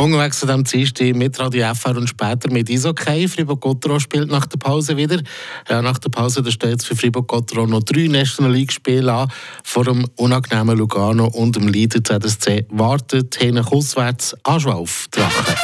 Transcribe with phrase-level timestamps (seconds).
[0.00, 3.28] Unterwegs zu diesem Dienstag mit Radio FR und später mit Isokay.
[3.28, 5.20] Fribourg-Gotteron spielt nach der Pause wieder.
[5.68, 9.30] Ja, nach der Pause da steht für Fribourg-Gotteron noch drei National League-Spiele an.
[9.62, 15.54] Vor dem unangenehmen Lugano und dem Leader ZSC wartet hinten auswärts Aschwa auf Drachen.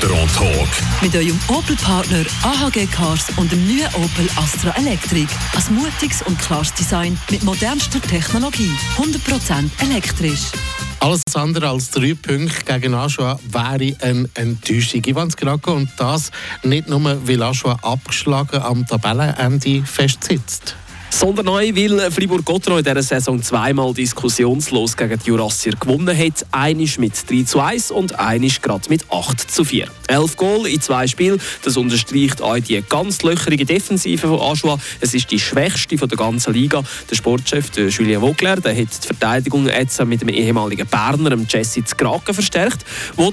[0.00, 0.68] Der Gotteron Talk.
[1.02, 5.28] Mit eurem Opel-Partner AHG Cars und dem neuen Opel Astra Electric.
[5.54, 8.70] Ein mutiges und klares Design mit modernster Technologie.
[8.96, 10.52] 100% elektrisch.
[11.00, 15.02] Alles andere als drei Punkte gegen Aschua wäre eine Enttäuschung.
[15.04, 16.30] Ivan Skrako und das
[16.62, 20.76] nicht nur, weil Aschua abgeschlagen am Tabellenende festsitzt
[21.12, 26.46] sondern auch, weil Fribourg-Gotteron in dieser Saison zweimal diskussionslos gegen die Jurassier gewonnen hat.
[26.50, 29.88] Einisch mit 3 zu 1 und einisch gerade mit 8 zu 4.
[30.08, 34.78] Elf Goal in zwei Spielen, das unterstreicht auch die ganz löcherige Defensive von Aschua.
[35.00, 36.82] Es ist die schwächste von der ganzen Liga.
[37.10, 41.84] Der Sportchef der Julien Vogler der hat die Verteidigung jetzt mit dem ehemaligen Berner, Jesse
[41.84, 42.84] Zkraken, verstärkt,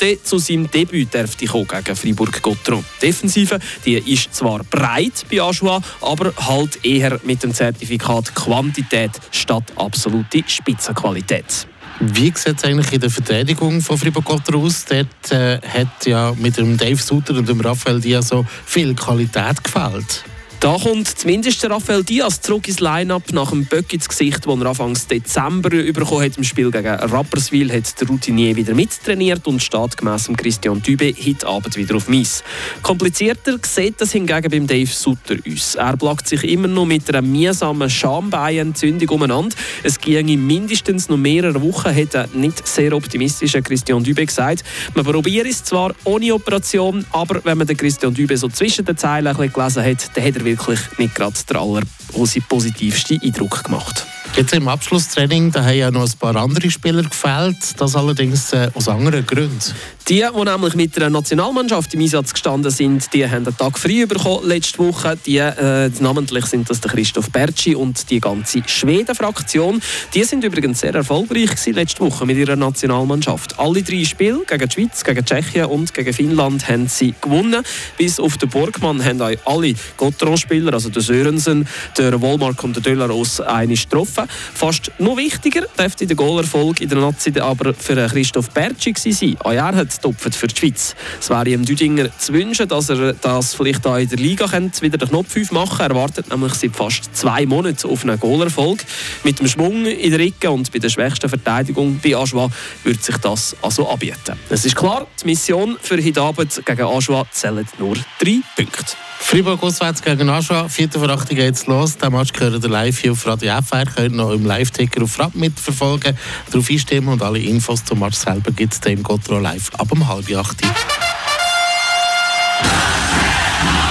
[0.00, 2.84] der zu seinem Debüt dürfte kommen gegen Fribourg-Gotteron.
[3.00, 9.12] Die Defensive die ist zwar breit bei Aschua, aber halt eher mit dem Zertifikat Quantität
[9.30, 11.66] statt absolute Spitzenqualität.
[11.98, 14.84] Wie sieht es eigentlich in der Verteidigung von Fribourg aus?
[14.84, 19.64] Dort äh, hat ja mit dem Dave Sutter und dem Raphael Diaz so viel Qualität
[19.64, 20.24] gefällt.
[20.64, 24.60] Da kommt zumindest der Rafael Diaz zurück ins Line-Up nach dem Böck ins Gesicht, das
[24.60, 29.62] er Anfang Dezember bekommen hat im Spiel gegen Rapperswil, hat der Routinier wieder mittrainiert und
[29.62, 32.42] steht gemäss Christian Dübe heute Abend wieder auf Mies.
[32.80, 35.74] Komplizierter sieht das hingegen beim Dave Sutter aus.
[35.74, 39.54] Er plagt sich immer noch mit einer mühsamen Schambeinentzündung umeinander.
[39.82, 44.64] Es ginge mindestens noch mehrere Wochen, hat der nicht sehr optimistische Christian Dübe gesagt.
[44.94, 48.96] Man probiert es zwar ohne Operation, aber wenn man den Christian Dübe so zwischen den
[48.96, 54.06] Zeilen gelesen hat, dann hat er wirklich nicht gerade der allerpositivste Eindruck gemacht.
[54.36, 58.70] Jetzt im Abschlusstraining da haben ja noch ein paar andere Spieler gefällt, das allerdings äh,
[58.74, 59.60] aus anderen Gründen.
[60.08, 64.04] Die, die nämlich mit der Nationalmannschaft im Einsatz gestanden sind, die haben einen Tag frei
[64.04, 65.16] bekommen letzte Woche.
[65.24, 69.80] Die, äh, namentlich sind das der Christoph Bertschi und die ganze Schweden-Fraktion.
[70.12, 73.58] Die sind übrigens sehr erfolgreich gewesen letzte Woche mit ihrer Nationalmannschaft.
[73.58, 77.64] Alle drei Spiele gegen die Schweiz, gegen Tschechien und gegen Finnland haben sie gewonnen.
[77.96, 81.66] Bis auf den Burgmann haben auch alle Gotteron-Spieler, also der Sörensen,
[81.96, 84.24] der Wollmark und der Dölaros, eine getroffen.
[84.52, 89.36] Fast noch wichtiger dürfte der Goalerfolg in der Nazi aber für Christoph Bertschi sein.
[89.40, 90.94] Auch er hat topft für die Schweiz.
[91.20, 94.98] Es wäre ihm Düdinger zu wünschen, dass er das vielleicht auch in der Liga wieder
[94.98, 95.94] den Knopf 5 machen könnte.
[95.94, 98.84] Er wartet nämlich seit fast zwei Monaten auf einen Goalerfolg.
[99.22, 102.50] Mit dem Schwung in der Ricke und bei der schwächsten Verteidigung bei Aschwa
[102.82, 104.38] würde sich das also anbieten.
[104.50, 108.96] Es ist klar, die Mission für heute Abend gegen Aschwa zählt nur drei Punkte.
[109.26, 110.90] Freiburg auswärts gegen Aschua, 4.
[110.90, 111.96] vor 8 geht's los.
[111.96, 113.86] Den Match gehört ihr live hier auf Radio FR.
[113.86, 116.16] Könnt noch im Live-Ticker auf Rad mitverfolgen,
[116.50, 120.08] darauf einstimmen und alle Infos zum Match selber gibt es im Gotro live ab um
[120.08, 121.13] halb 8 Uhr.